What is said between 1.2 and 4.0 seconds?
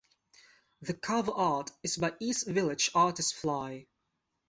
art is by East Village artist Fly.